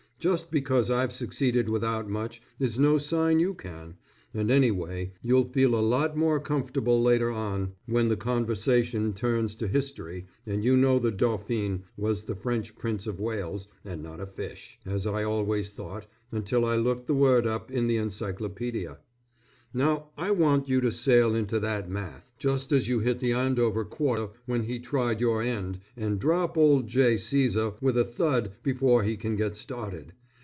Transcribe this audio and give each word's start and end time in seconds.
Just 0.21 0.51
because 0.51 0.91
I've 0.91 1.11
succeeded 1.11 1.67
without 1.67 2.07
much, 2.07 2.43
is 2.59 2.77
no 2.77 2.99
sign 2.99 3.39
you 3.39 3.55
can, 3.55 3.95
and 4.35 4.51
anyway 4.51 5.13
you'll 5.23 5.49
feel 5.49 5.73
a 5.73 5.81
lot 5.81 6.15
more 6.15 6.39
comfortable 6.39 7.01
later 7.01 7.31
on 7.31 7.71
when 7.87 8.07
the 8.09 8.15
conversation 8.15 9.13
turns 9.13 9.55
to 9.55 9.67
history, 9.67 10.27
and 10.45 10.63
you 10.63 10.77
know 10.77 10.99
the 10.99 11.09
Dauphin 11.09 11.85
was 11.97 12.21
the 12.25 12.35
French 12.35 12.77
Prince 12.77 13.07
of 13.07 13.19
Wales, 13.19 13.65
and 13.83 14.03
not 14.03 14.19
a 14.19 14.27
fish, 14.27 14.77
as 14.85 15.07
I 15.07 15.23
always 15.23 15.71
thought, 15.71 16.05
until 16.31 16.65
I 16.65 16.75
looked 16.75 17.07
the 17.07 17.15
word 17.15 17.47
up 17.47 17.71
in 17.71 17.87
the 17.87 17.97
Encyclopedia. 17.97 18.99
Now 19.73 20.09
I 20.17 20.31
want 20.31 20.67
you 20.67 20.81
to 20.81 20.91
sail 20.91 21.33
into 21.33 21.57
that 21.61 21.89
Math., 21.89 22.33
just 22.37 22.73
as 22.73 22.89
you 22.89 22.99
hit 22.99 23.21
the 23.21 23.31
Andover 23.31 23.85
quarter 23.85 24.27
when 24.45 24.63
he 24.63 24.79
tried 24.79 25.21
your 25.21 25.41
end, 25.41 25.79
and 25.95 26.19
drop 26.19 26.57
old 26.57 26.87
J. 26.87 27.15
Cæsar 27.15 27.81
with 27.81 27.97
a 27.97 28.03
thud 28.03 28.51
before 28.63 29.03
he 29.03 29.15
can 29.15 29.37
get 29.37 29.55
started. 29.55 30.11